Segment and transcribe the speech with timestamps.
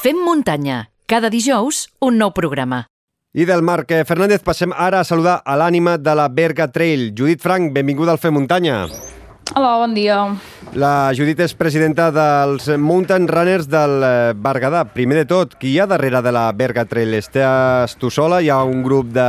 [0.00, 0.86] Fem muntanya.
[1.04, 2.86] Cada dijous, un nou programa.
[3.36, 7.10] I del Marc Fernández passem ara a saludar a l'ànima de la Berga Trail.
[7.12, 8.86] Judit Frank, benvinguda al Fem Muntanya.
[9.52, 10.22] Hola, bon dia.
[10.78, 14.84] La Judit és presidenta dels Mountain Runners del eh, Berguedà.
[14.94, 17.16] Primer de tot, qui hi ha darrere de la Berga Trail?
[17.18, 18.38] Estàs tu sola?
[18.38, 19.24] Hi ha un grup de,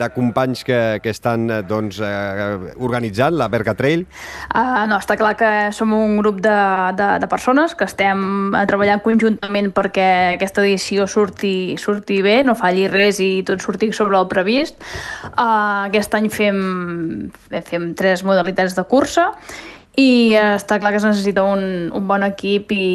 [0.00, 4.02] de companys que, que estan eh, doncs, eh, organitzant la Berga Trail?
[4.50, 6.56] Uh, no, està clar que som un grup de,
[6.98, 10.08] de, de persones que estem uh, treballant conjuntament perquè
[10.40, 14.82] aquesta edició surti, surti bé, no falli res i tot surti sobre el previst.
[15.36, 17.30] Uh, aquest any fem,
[17.70, 19.30] fem tres modalitats de cursa
[20.00, 22.86] i està clar que es necessita un, un bon equip i,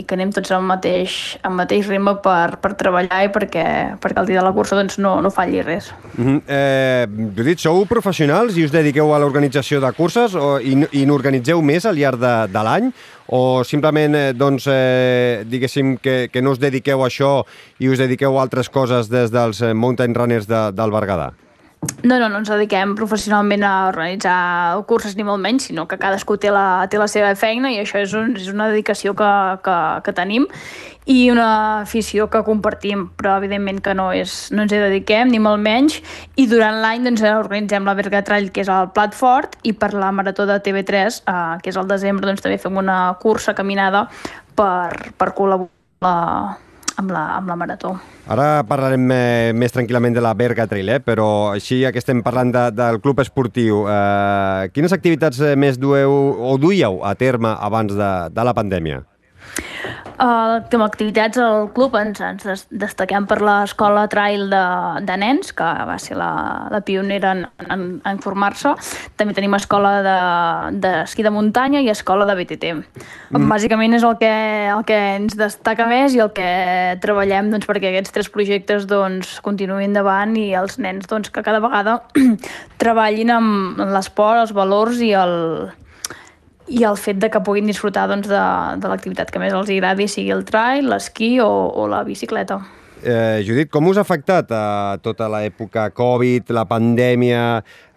[0.00, 3.64] i que anem tots al mateix, al mateix ritme per, per treballar i perquè,
[4.02, 5.92] perquè el dia de la cursa doncs, no, no falli res.
[6.16, 6.42] Mm -hmm.
[6.48, 11.62] eh, Judit, sou professionals i us dediqueu a l'organització de curses o, i, i n'organitzeu
[11.62, 12.90] més al llarg de, de l'any?
[13.28, 17.44] O simplement, eh, doncs, eh, diguéssim, que, que no us dediqueu a això
[17.78, 21.30] i us dediqueu a altres coses des dels eh, mountain runners de, del Berguedà?
[22.02, 26.36] No, no, no ens dediquem professionalment a organitzar curses ni molt menys, sinó que cadascú
[26.40, 29.30] té la, té la seva feina i això és, un, és una dedicació que,
[29.64, 30.44] que, que tenim
[31.08, 35.40] i una afició que compartim, però evidentment que no, és, no ens hi dediquem, ni
[35.42, 35.98] molt menys,
[36.36, 39.94] i durant l'any doncs, organitzem la Berga Trail, que és el plat fort, i per
[39.96, 44.06] la Marató de TV3, eh, que és el desembre, doncs, també fem una cursa caminada
[44.54, 46.60] per, per col·laborar
[46.98, 47.94] amb la, amb la marató.
[48.30, 51.00] Ara parlarem eh, més tranquil·lament de la Berga Trail, eh?
[51.04, 55.78] però així ja que estem parlant de, del club esportiu, eh, quines activitats eh, més
[55.80, 56.14] dueu
[56.50, 59.04] o duíeu a terme abans de, de la pandèmia?
[60.20, 64.64] Uh, com a activitats al club ens, ens destaquem per l'escola trail de,
[65.08, 66.28] de nens, que va ser la,
[66.68, 68.74] la pionera en, en, en formar-se.
[69.16, 69.94] També tenim escola
[70.76, 72.74] d'esquí de, de muntanya i escola de BTT.
[73.32, 73.48] Mm.
[73.48, 74.34] Bàsicament és el que,
[74.74, 76.52] el que ens destaca més i el que
[77.00, 81.64] treballem doncs, perquè aquests tres projectes doncs, continuïn endavant i els nens doncs, que cada
[81.64, 82.02] vegada
[82.82, 85.38] treballin amb l'esport, els valors i el,
[86.70, 88.42] i el fet de que puguin disfrutar doncs, de,
[88.80, 92.60] de l'activitat que més els agradi, sigui el trail, l'esquí o, o la bicicleta.
[93.02, 97.44] Eh, Judit, com us ha afectat a eh, tota l'època Covid, la pandèmia,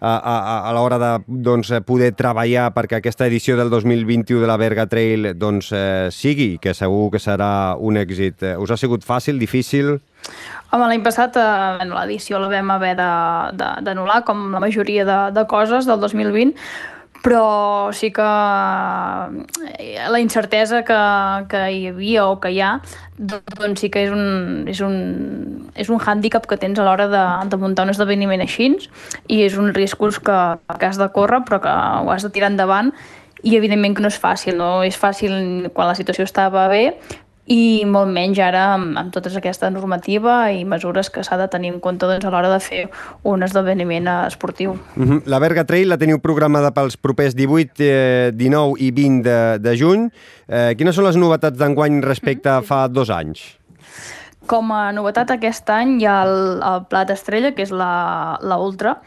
[0.00, 0.36] a, a,
[0.70, 1.10] a l'hora de
[1.44, 6.54] doncs, poder treballar perquè aquesta edició del 2021 de la Berga Trail doncs, eh, sigui,
[6.56, 8.46] que segur que serà un èxit?
[8.48, 9.98] Eh, us ha sigut fàcil, difícil?
[10.72, 15.84] Home, l'any passat eh, l'edició la vam haver d'anul·lar, com la majoria de, de coses
[15.90, 16.56] del 2020,
[17.24, 18.28] però sí que
[19.78, 21.00] eh, la incertesa que,
[21.48, 22.74] que hi havia o que hi ha
[23.16, 24.94] doncs sí que és un, és un,
[25.74, 28.74] és un hàndicap que tens a l'hora de, de muntar un esdeveniment així
[29.28, 30.38] i és un riscos que,
[30.78, 32.92] que has de córrer però que ho has de tirar endavant
[33.44, 34.68] i evidentment que no és fàcil, no?
[34.84, 36.96] És fàcil quan la situació estava bé,
[37.46, 41.74] i molt menys ara amb, amb tota aquesta normativa i mesures que s'ha de tenir
[41.74, 42.86] en compte doncs, a l'hora de fer
[43.22, 44.78] un esdeveniment esportiu.
[44.96, 45.22] Mm -hmm.
[45.26, 49.76] La Berga Trail la teniu programada pels propers 18, eh, 19 i 20 de, de
[49.76, 50.10] juny.
[50.48, 53.58] Eh, quines són les novetats d'enguany respecte a fa dos anys?
[54.46, 58.58] Com a novetat aquest any hi ha el, el Plat Estrella, que és la, la
[58.58, 59.00] Ultra,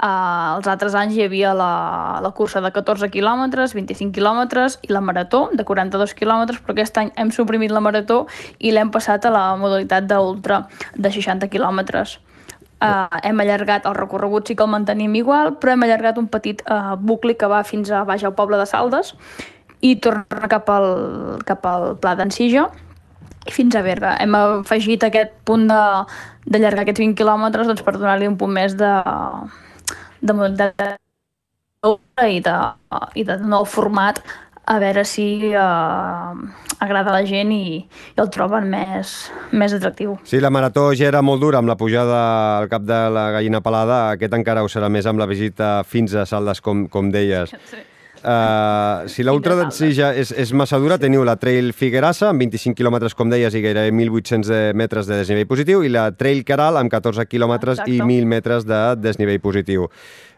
[0.00, 4.94] Uh, els altres anys hi havia la, la cursa de 14 quilòmetres, 25 quilòmetres i
[4.94, 8.22] la marató de 42 quilòmetres, però aquest any hem suprimit la marató
[8.56, 10.62] i l'hem passat a la modalitat d'ultra
[10.96, 12.16] de 60 quilòmetres.
[12.80, 16.64] Uh, hem allargat el recorregut, sí que el mantenim igual, però hem allargat un petit
[16.64, 19.12] uh, bucle que va fins a baix al poble de Saldes
[19.84, 22.70] i torna cap al, cap al Pla d'Ensija
[23.44, 24.16] i fins a Berga.
[24.16, 28.96] Hem afegit aquest punt d'allargar aquests 20 quilòmetres doncs, per donar-li un punt més de,
[30.20, 30.98] de modalitat
[32.28, 32.56] i de,
[33.16, 34.20] i de nou format
[34.70, 36.34] a veure si eh,
[36.78, 39.14] agrada a la gent i, i el troben més,
[39.50, 40.14] més atractiu.
[40.28, 42.20] Sí, la marató ja era molt dura amb la pujada
[42.60, 46.14] al cap de la gallina pelada, aquest encara ho serà més amb la visita fins
[46.14, 47.56] a Saldes, com, com deies.
[47.70, 47.82] Sí.
[48.20, 53.14] Uh, si l'ultra d'Ensija és, és massa dura, teniu la Trail Figuerassa amb 25 quilòmetres,
[53.16, 57.24] com deies, i gairebé 1.800 metres de desnivell positiu, i la Trail Caral amb 14
[57.30, 59.88] quilòmetres i 1.000 metres de desnivell positiu.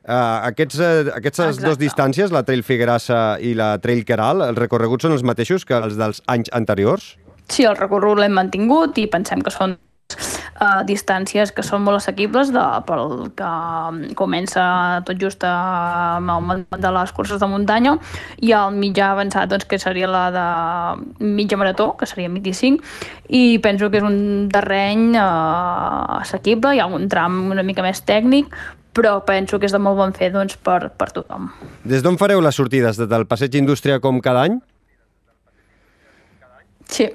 [0.02, 0.14] Uh,
[0.52, 5.16] aquests, uh, aquestes dues distàncies, la Trail Figuerassa i la Trail Caral, els recorreguts són
[5.18, 7.16] els mateixos que els dels anys anteriors?
[7.50, 9.74] Sí, el recorregut l'hem mantingut i pensem que són
[10.62, 13.52] uh, distàncies que són molt assequibles de, pel que
[14.18, 14.64] comença
[15.08, 17.96] tot just amb el moment de les curses de muntanya
[18.40, 20.46] i el mitjà avançat doncs, que seria la de
[21.24, 22.82] mitja marató, que seria 25
[23.28, 28.04] i penso que és un terreny uh, assequible, hi ha un tram una mica més
[28.06, 28.54] tècnic
[28.92, 31.48] però penso que és de molt bon fer doncs, per, per tothom.
[31.88, 33.00] Des d'on fareu les sortides?
[33.00, 34.58] Des del Passeig Indústria com cada any?
[36.92, 37.08] Sí.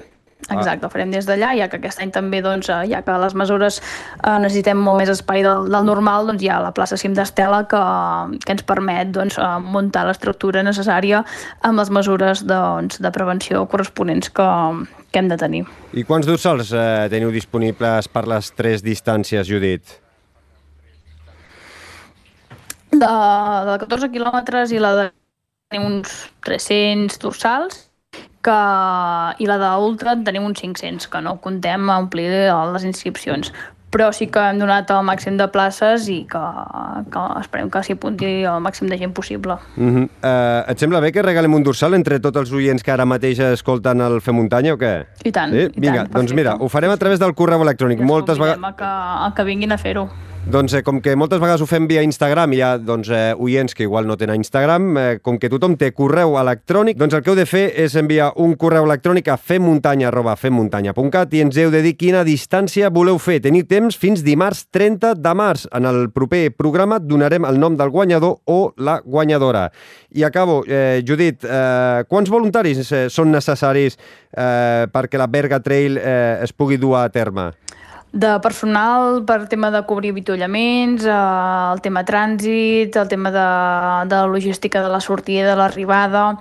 [0.47, 3.33] Exacte, ho farem des d'allà, ja que aquest any també, doncs, eh, ja que les
[3.35, 7.15] mesures eh, necessitem molt més espai del, del normal, doncs hi ha la plaça Cim
[7.17, 7.81] d'Estela que,
[8.45, 11.23] que ens permet doncs, eh, muntar l'estructura necessària
[11.67, 14.47] amb les mesures doncs, de prevenció corresponents que,
[15.11, 15.63] que hem de tenir.
[15.97, 19.97] I quants dorsals eh, teniu disponibles per les tres distàncies, Judit?
[22.93, 23.11] De,
[23.67, 25.09] de 14 quilòmetres i la de
[25.67, 26.13] tenim uns
[26.47, 27.86] 300 dorsals
[28.47, 28.59] que,
[29.43, 33.51] i la d'Ultra en tenim uns 500, que no comptem a omplir les inscripcions
[33.97, 36.41] però sí que hem donat el màxim de places i que,
[37.13, 39.57] que esperem que s'hi apunti el màxim de gent possible.
[39.77, 40.03] Uh -huh.
[40.03, 43.39] uh, et sembla bé que regalem un dorsal entre tots els oients que ara mateix
[43.39, 45.05] escolten el Fer Muntanya o què?
[45.23, 45.69] I tant, sí?
[45.73, 47.99] i Vinga, tant, doncs mira, ho farem a través del correu electrònic.
[47.99, 48.75] I Moltes vegades...
[48.75, 50.09] Que, que vinguin a fer-ho.
[50.47, 53.75] Doncs eh, com que moltes vegades ho fem via Instagram, hi ha doncs, eh, oients
[53.75, 57.33] que igual no tenen Instagram, eh, com que tothom té correu electrònic, doncs el que
[57.33, 61.97] heu de fer és enviar un correu electrònic a femmuntanya.femmuntanya.cat i ens heu de dir
[61.99, 63.41] quina distància voleu fer.
[63.43, 65.67] Teniu temps fins dimarts 30 de març.
[65.75, 69.67] En el proper programa donarem el nom del guanyador o la guanyadora.
[70.15, 73.99] I acabo, eh, Judit, eh, quants voluntaris eh, són necessaris
[74.31, 77.51] eh, perquè la Berga Trail eh, es pugui dur a terme?
[78.17, 81.17] De personal per tema de cobrir avituallaments, eh,
[81.73, 83.45] el tema trànsit, el tema de,
[84.09, 86.31] de la logística de la sortida de l'arribada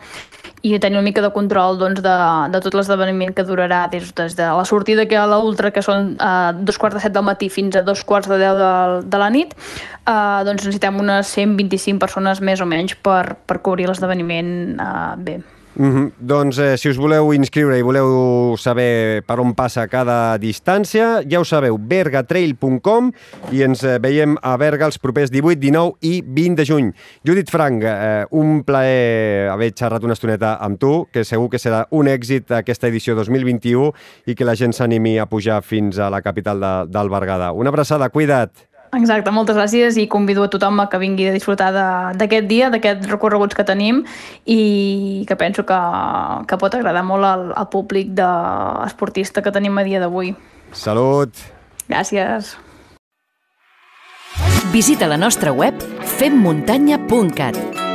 [0.63, 2.15] i tenir una mica de control doncs, de,
[2.51, 6.15] de tot l'esdeveniment que durarà des, des de la sortida que a l'Ultra, que són
[6.17, 8.71] eh, dos quarts de set del matí fins a dos quarts de deu de,
[9.05, 13.91] de la nit, eh, doncs necessitem unes 125 persones més o menys per, per cobrir
[13.91, 15.37] l'esdeveniment eh, bé.
[15.77, 16.13] Mm -hmm.
[16.19, 21.41] Doncs eh, si us voleu inscriure i voleu saber per on passa cada distància, ja
[21.41, 23.13] ho sabeu, bergatrail.com
[23.53, 26.93] i ens eh, veiem a Berga els propers 18, 19 i 20 de juny.
[27.27, 31.87] Judit Frank, eh, un plaer haver xerrat una estoneta amb tu, que segur que serà
[31.91, 33.93] un èxit aquesta edició 2021
[34.27, 37.53] i que la gent s'animi a pujar fins a la capital de, del Berguedà.
[37.53, 38.76] Una abraçada, cuida't!
[38.97, 41.69] Exacte, moltes gràcies i convido a tothom a que vingui a disfrutar
[42.17, 44.03] d'aquest dia, d'aquests recorreguts que tenim
[44.49, 45.81] i que penso que,
[46.49, 48.29] que pot agradar molt al, al públic de
[48.87, 50.33] esportista que tenim a dia d'avui.
[50.73, 51.45] Salut!
[51.91, 52.57] Gràcies!
[54.73, 55.77] Visita la nostra web
[56.19, 57.86] femmuntanya.cat